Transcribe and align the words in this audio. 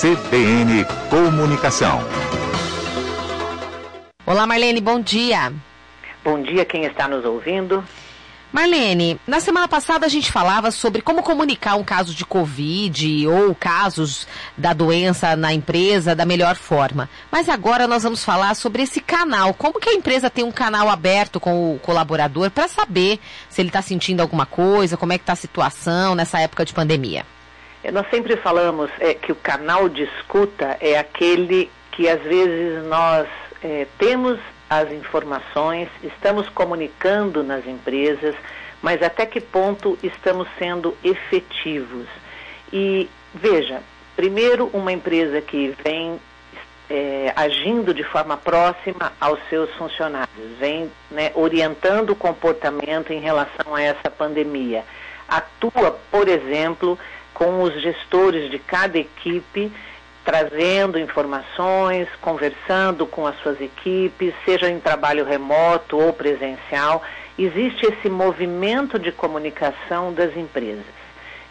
CBN 0.00 0.86
Comunicação. 1.10 2.00
Olá, 4.24 4.46
Marlene, 4.46 4.80
bom 4.80 4.98
dia. 4.98 5.52
Bom 6.24 6.42
dia, 6.42 6.64
quem 6.64 6.86
está 6.86 7.06
nos 7.06 7.22
ouvindo. 7.22 7.84
Marlene, 8.50 9.20
na 9.26 9.40
semana 9.40 9.68
passada 9.68 10.06
a 10.06 10.08
gente 10.08 10.32
falava 10.32 10.70
sobre 10.70 11.02
como 11.02 11.22
comunicar 11.22 11.74
um 11.74 11.84
caso 11.84 12.14
de 12.14 12.24
Covid 12.24 13.26
ou 13.28 13.54
casos 13.54 14.26
da 14.56 14.72
doença 14.72 15.36
na 15.36 15.52
empresa 15.52 16.14
da 16.14 16.24
melhor 16.24 16.56
forma. 16.56 17.06
Mas 17.30 17.50
agora 17.50 17.86
nós 17.86 18.02
vamos 18.02 18.24
falar 18.24 18.54
sobre 18.54 18.82
esse 18.82 19.02
canal. 19.02 19.52
Como 19.52 19.78
que 19.78 19.90
a 19.90 19.94
empresa 19.94 20.30
tem 20.30 20.42
um 20.42 20.50
canal 20.50 20.88
aberto 20.88 21.38
com 21.38 21.74
o 21.74 21.78
colaborador 21.78 22.50
para 22.50 22.68
saber 22.68 23.20
se 23.50 23.60
ele 23.60 23.68
está 23.68 23.82
sentindo 23.82 24.22
alguma 24.22 24.46
coisa, 24.46 24.96
como 24.96 25.12
é 25.12 25.18
que 25.18 25.24
está 25.24 25.34
a 25.34 25.36
situação 25.36 26.14
nessa 26.14 26.40
época 26.40 26.64
de 26.64 26.72
pandemia? 26.72 27.26
É, 27.82 27.90
nós 27.90 28.08
sempre 28.10 28.36
falamos 28.36 28.90
é, 28.98 29.14
que 29.14 29.32
o 29.32 29.36
canal 29.36 29.88
de 29.88 30.02
escuta 30.04 30.76
é 30.80 30.98
aquele 30.98 31.70
que 31.92 32.08
às 32.08 32.20
vezes 32.22 32.84
nós 32.86 33.26
é, 33.62 33.86
temos 33.98 34.38
as 34.68 34.90
informações, 34.92 35.88
estamos 36.02 36.48
comunicando 36.50 37.42
nas 37.42 37.66
empresas, 37.66 38.34
mas 38.80 39.02
até 39.02 39.26
que 39.26 39.40
ponto 39.40 39.98
estamos 40.02 40.46
sendo 40.58 40.96
efetivos? 41.02 42.06
E 42.72 43.08
veja, 43.34 43.82
primeiro, 44.14 44.70
uma 44.72 44.92
empresa 44.92 45.40
que 45.40 45.74
vem 45.82 46.20
é, 46.88 47.32
agindo 47.36 47.94
de 47.94 48.02
forma 48.04 48.36
próxima 48.36 49.12
aos 49.20 49.38
seus 49.48 49.72
funcionários, 49.74 50.58
vem 50.58 50.90
né, 51.10 51.30
orientando 51.34 52.10
o 52.10 52.16
comportamento 52.16 53.12
em 53.12 53.20
relação 53.20 53.74
a 53.74 53.82
essa 53.82 54.10
pandemia. 54.10 54.84
Atua, 55.28 55.98
por 56.10 56.28
exemplo, 56.28 56.98
com 57.40 57.62
os 57.62 57.72
gestores 57.80 58.50
de 58.50 58.58
cada 58.58 58.98
equipe 58.98 59.72
trazendo 60.22 60.98
informações, 60.98 62.06
conversando 62.20 63.06
com 63.06 63.26
as 63.26 63.34
suas 63.40 63.58
equipes, 63.62 64.34
seja 64.44 64.68
em 64.68 64.78
trabalho 64.78 65.24
remoto 65.24 65.96
ou 65.96 66.12
presencial. 66.12 67.02
Existe 67.38 67.86
esse 67.86 68.10
movimento 68.10 68.98
de 68.98 69.10
comunicação 69.10 70.12
das 70.12 70.36
empresas. 70.36 70.84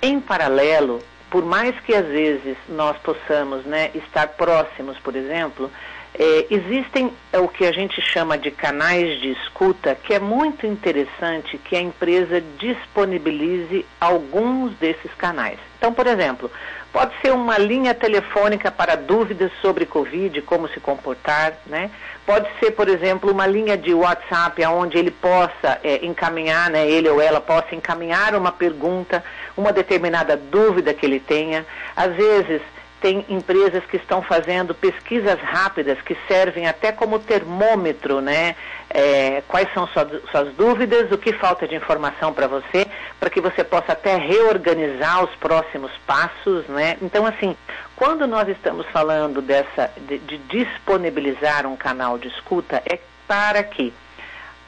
Em 0.00 0.18
paralelo, 0.18 1.00
por 1.30 1.44
mais 1.44 1.78
que 1.80 1.94
às 1.94 2.06
vezes 2.06 2.56
nós 2.66 2.96
possamos 2.96 3.66
né, 3.66 3.90
estar 3.94 4.28
próximos, 4.28 4.96
por 5.00 5.14
exemplo, 5.14 5.70
é, 6.16 6.46
existem 6.48 7.12
é, 7.32 7.38
o 7.40 7.48
que 7.48 7.66
a 7.66 7.72
gente 7.72 8.00
chama 8.00 8.38
de 8.38 8.50
canais 8.50 9.20
de 9.20 9.32
escuta, 9.32 9.96
que 9.96 10.14
é 10.14 10.20
muito 10.20 10.64
interessante 10.64 11.58
que 11.58 11.74
a 11.74 11.80
empresa 11.80 12.40
disponibilize 12.58 13.84
alguns 14.00 14.74
desses 14.74 15.12
canais. 15.14 15.58
Então, 15.76 15.92
por 15.92 16.06
exemplo, 16.06 16.50
pode 16.92 17.12
ser 17.20 17.32
uma 17.32 17.58
linha 17.58 17.92
telefônica 17.92 18.70
para 18.70 18.94
dúvidas 18.94 19.50
sobre 19.60 19.84
Covid, 19.84 20.40
como 20.42 20.68
se 20.68 20.78
comportar, 20.78 21.54
né? 21.66 21.90
Pode 22.24 22.48
ser, 22.60 22.70
por 22.70 22.88
exemplo, 22.88 23.30
uma 23.32 23.46
linha 23.46 23.76
de 23.76 23.92
WhatsApp 23.92 24.64
onde 24.66 24.96
ele 24.96 25.10
possa 25.10 25.80
é, 25.82 26.06
encaminhar, 26.06 26.70
né, 26.70 26.88
ele 26.88 27.08
ou 27.08 27.20
ela 27.20 27.40
possa 27.40 27.74
encaminhar 27.74 28.34
uma 28.34 28.50
pergunta, 28.50 29.22
uma 29.56 29.72
determinada 29.72 30.36
dúvida 30.36 30.94
que 30.94 31.04
ele 31.04 31.20
tenha. 31.20 31.66
Às 31.94 32.14
vezes, 32.14 32.62
tem 33.00 33.24
empresas 33.28 33.84
que 33.86 33.96
estão 33.96 34.22
fazendo 34.22 34.74
pesquisas 34.74 35.38
rápidas 35.40 36.00
que 36.00 36.16
servem 36.26 36.66
até 36.66 36.90
como 36.90 37.18
termômetro, 37.18 38.20
né? 38.20 38.56
É, 38.88 39.42
quais 39.48 39.72
são 39.74 39.86
suas, 39.88 40.22
suas 40.30 40.54
dúvidas, 40.54 41.10
o 41.10 41.18
que 41.18 41.32
falta 41.32 41.66
de 41.66 41.74
informação 41.74 42.32
para 42.32 42.46
você, 42.46 42.86
para 43.18 43.28
que 43.28 43.40
você 43.40 43.64
possa 43.64 43.92
até 43.92 44.16
reorganizar 44.16 45.24
os 45.24 45.34
próximos 45.36 45.92
passos, 46.06 46.66
né? 46.68 46.96
Então, 47.02 47.26
assim, 47.26 47.56
quando 47.96 48.26
nós 48.26 48.48
estamos 48.48 48.86
falando 48.86 49.42
dessa 49.42 49.90
de, 49.96 50.18
de 50.18 50.38
disponibilizar 50.38 51.66
um 51.66 51.76
canal 51.76 52.18
de 52.18 52.28
escuta, 52.28 52.82
é 52.86 52.98
para 53.26 53.62
que, 53.62 53.92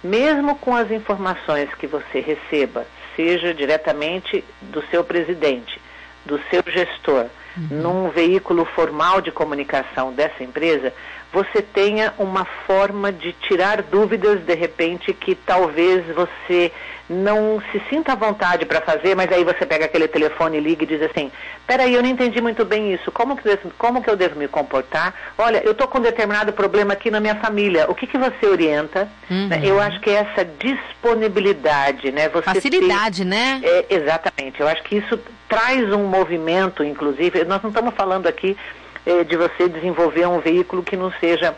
mesmo 0.02 0.56
com 0.56 0.75
as 0.75 0.91
informações 0.91 1.72
que 1.75 1.87
você 1.87 2.20
receba, 2.20 2.87
seja 3.16 3.54
diretamente 3.54 4.44
do 4.60 4.82
seu 4.88 5.03
presidente, 5.03 5.81
do 6.25 6.38
seu 6.50 6.62
gestor. 6.66 7.26
Num 7.71 8.11
veículo 8.11 8.65
formal 8.65 9.21
de 9.21 9.31
comunicação 9.31 10.12
dessa 10.12 10.43
empresa, 10.43 10.93
você 11.33 11.61
tenha 11.61 12.15
uma 12.19 12.44
forma 12.67 13.12
de 13.12 13.33
tirar 13.33 13.83
dúvidas 13.83 14.41
de 14.41 14.55
repente 14.55 15.12
que 15.12 15.34
talvez 15.34 16.06
você 16.15 16.72
não 17.09 17.62
se 17.72 17.81
sinta 17.89 18.12
à 18.12 18.17
vontade 18.17 18.67
para 18.67 18.81
fazer, 18.81 19.15
mas 19.15 19.31
aí 19.31 19.44
você 19.44 19.65
pega 19.65 19.84
aquele 19.84 20.09
telefone 20.09 20.59
e 20.59 20.61
liga 20.61 20.83
e 20.83 20.87
diz 20.87 21.03
assim: 21.03 21.31
peraí, 21.67 21.94
eu 21.94 22.03
não 22.03 22.09
entendi 22.09 22.41
muito 22.41 22.65
bem 22.65 22.93
isso, 22.93 23.12
como 23.12 23.37
que, 23.37 23.56
como 23.78 24.03
que 24.03 24.11
eu 24.11 24.17
devo 24.17 24.39
me 24.39 24.49
comportar? 24.49 25.15
Olha, 25.39 25.62
eu 25.65 25.72
estou 25.72 25.87
com 25.87 25.99
um 25.99 26.03
determinado 26.03 26.53
problema 26.53 26.94
aqui 26.94 27.11
na 27.11 27.21
minha 27.21 27.37
família, 27.37 27.87
o 27.89 27.94
que, 27.94 28.06
que 28.06 28.19
você 28.19 28.47
orienta? 28.47 29.09
Uhum. 29.31 29.49
Eu 29.62 29.81
acho 29.81 30.00
que 30.00 30.11
é 30.11 30.15
essa 30.15 30.44
disponibilidade, 30.44 32.11
né? 32.11 32.28
Você 32.28 32.43
Facilidade, 32.43 33.23
ter, 33.23 33.28
né? 33.28 33.61
É, 33.62 33.87
exatamente, 33.91 34.61
eu 34.61 34.69
acho 34.69 34.83
que 34.83 34.97
isso 34.97 35.19
traz 35.49 35.93
um 35.93 36.05
movimento, 36.05 36.83
inclusive, 36.83 37.44
nós 37.44 37.62
não 37.62 37.71
estamos 37.71 37.94
falando 37.94 38.27
aqui 38.27 38.56
eh, 39.06 39.23
de 39.23 39.37
você 39.37 39.69
desenvolver 39.69 40.27
um 40.27 40.41
veículo 40.41 40.83
que 40.83 40.97
não 40.97 41.12
seja 41.21 41.55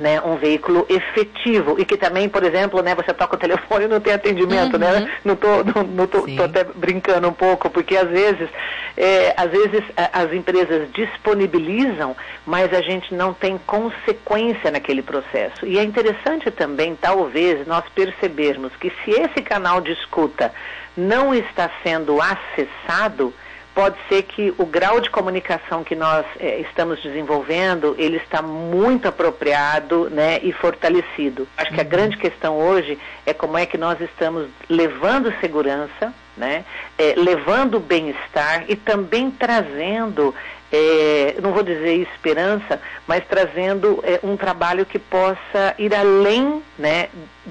né, 0.00 0.20
um 0.20 0.36
veículo 0.36 0.86
efetivo 0.88 1.78
e 1.78 1.84
que 1.84 1.96
também, 1.96 2.28
por 2.28 2.42
exemplo, 2.42 2.82
né, 2.82 2.94
você 2.94 3.12
toca 3.12 3.36
o 3.36 3.38
telefone 3.38 3.84
e 3.84 3.88
não 3.88 4.00
tem 4.00 4.12
atendimento, 4.12 4.78
né? 4.78 4.92
uhum. 4.92 5.00
né? 5.00 5.12
Não 5.24 5.36
tô, 5.36 5.64
não, 5.64 5.82
não 5.84 6.06
tô, 6.06 6.22
tô, 6.22 6.42
até 6.42 6.64
brincando 6.64 7.28
um 7.28 7.32
pouco, 7.32 7.70
porque 7.70 7.96
às 7.96 8.08
vezes, 8.08 8.48
é, 8.96 9.34
às 9.36 9.50
vezes 9.50 9.82
as 10.12 10.32
empresas 10.32 10.90
disponibilizam, 10.92 12.16
mas 12.44 12.72
a 12.72 12.80
gente 12.80 13.14
não 13.14 13.32
tem 13.32 13.58
consequência 13.66 14.70
naquele 14.70 15.02
processo. 15.02 15.64
E 15.64 15.78
é 15.78 15.84
interessante 15.84 16.50
também, 16.50 16.96
talvez, 16.96 17.66
nós 17.66 17.84
percebermos 17.94 18.74
que 18.76 18.92
se 19.04 19.10
esse 19.10 19.42
canal 19.42 19.80
de 19.80 19.92
escuta 19.92 20.52
não 20.96 21.34
está 21.34 21.70
sendo 21.82 22.18
acessado, 22.20 23.32
pode 23.74 23.96
ser 24.08 24.22
que 24.22 24.54
o 24.56 24.64
grau 24.64 25.00
de 25.00 25.10
comunicação 25.10 25.82
que 25.82 25.96
nós 25.96 26.24
é, 26.38 26.60
estamos 26.60 27.02
desenvolvendo, 27.02 27.94
ele 27.98 28.16
está 28.18 28.40
muito 28.40 29.08
apropriado 29.08 30.08
né, 30.10 30.38
e 30.42 30.52
fortalecido. 30.52 31.48
Acho 31.56 31.72
que 31.72 31.80
a 31.80 31.82
uhum. 31.82 31.88
grande 31.88 32.16
questão 32.16 32.56
hoje 32.56 32.98
é 33.26 33.34
como 33.34 33.58
é 33.58 33.66
que 33.66 33.76
nós 33.76 34.00
estamos 34.00 34.48
levando 34.68 35.34
segurança, 35.40 36.14
né, 36.36 36.64
é, 36.96 37.14
levando 37.16 37.80
bem-estar 37.80 38.64
e 38.68 38.76
também 38.76 39.30
trazendo 39.30 40.34
é, 40.74 41.36
não 41.40 41.52
vou 41.52 41.62
dizer 41.62 41.94
esperança, 41.94 42.80
mas 43.06 43.24
trazendo 43.26 44.02
é, 44.02 44.18
um 44.22 44.36
trabalho 44.36 44.84
que 44.84 44.98
possa 44.98 45.74
ir 45.78 45.94
além 45.94 46.62
né, 46.78 47.08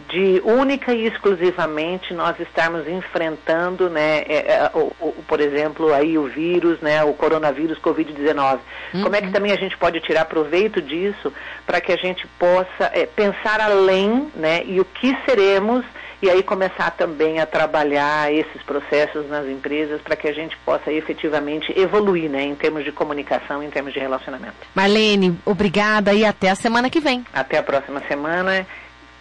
de 0.10 0.42
única 0.44 0.94
e 0.94 1.06
exclusivamente 1.06 2.14
nós 2.14 2.40
estarmos 2.40 2.88
enfrentando, 2.88 3.90
né, 3.90 4.24
é, 4.28 4.54
é 4.54 4.72
o, 4.74 4.92
o, 5.00 5.24
por 5.28 5.40
exemplo, 5.40 5.94
aí 5.94 6.18
o 6.18 6.28
vírus, 6.28 6.80
né, 6.82 7.04
o 7.04 7.14
coronavírus 7.14 7.80
Covid-19. 7.80 8.60
Uhum. 8.94 9.04
Como 9.04 9.16
é 9.16 9.22
que 9.22 9.28
uhum. 9.28 9.34
também 9.34 9.52
a 9.52 9.58
gente 9.58 9.78
pode 9.78 10.00
tirar 10.02 10.26
proveito 10.26 10.82
disso 10.82 11.32
para 11.66 11.80
que 11.80 11.92
a 11.92 11.98
gente 11.98 12.28
possa 12.40 12.92
é, 12.92 13.06
pensar 13.06 13.62
além 13.62 14.28
né, 14.36 14.64
e 14.66 14.80
o 14.80 14.86
que 14.86 15.16
seremos 15.26 15.86
e 16.24 16.30
aí 16.30 16.42
começar 16.42 16.90
também 16.92 17.40
a 17.40 17.46
trabalhar 17.46 18.34
esses 18.34 18.64
processos 18.64 19.28
nas 19.28 19.46
empresas 19.46 20.02
para 20.02 20.16
que 20.16 20.26
a 20.26 20.32
gente 20.32 20.56
possa 20.66 20.90
efetivamente 20.90 21.78
evoluir, 21.78 22.30
né, 22.30 22.44
em 22.44 22.56
termos 22.56 22.86
de 22.86 22.94
comunicação, 22.94 23.62
em 23.62 23.70
termos 23.70 23.92
de 23.92 24.00
relacionamento. 24.00 24.56
Marlene, 24.74 25.38
obrigada 25.44 26.14
e 26.14 26.24
até 26.24 26.50
a 26.50 26.56
semana 26.56 26.90
que 26.90 27.02
vem. 27.02 27.26
Até 27.34 27.58
a 27.58 27.64
próxima 27.64 28.02
semana 28.08 28.66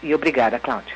e 0.00 0.14
obrigada, 0.14 0.60
Cláudia. 0.60 0.94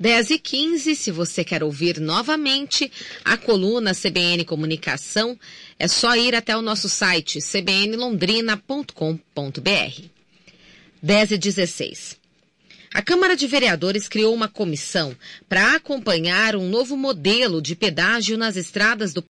10 0.00 0.30
e 0.30 0.38
15, 0.40 0.96
se 0.96 1.12
você 1.12 1.44
quer 1.44 1.62
ouvir 1.62 2.00
novamente 2.00 2.90
a 3.24 3.36
coluna 3.36 3.94
CBN 3.94 4.44
Comunicação, 4.44 5.38
é 5.78 5.86
só 5.86 6.16
ir 6.16 6.34
até 6.34 6.56
o 6.56 6.60
nosso 6.60 6.88
site 6.88 7.38
cbnlondrina.com.br. 7.40 10.10
10 11.00 11.30
e 11.30 11.38
16. 11.38 12.25
A 12.96 13.02
Câmara 13.02 13.36
de 13.36 13.46
Vereadores 13.46 14.08
criou 14.08 14.34
uma 14.34 14.48
comissão 14.48 15.14
para 15.46 15.74
acompanhar 15.74 16.56
um 16.56 16.66
novo 16.66 16.96
modelo 16.96 17.60
de 17.60 17.76
pedágio 17.76 18.38
nas 18.38 18.56
estradas 18.56 19.12
do 19.12 19.20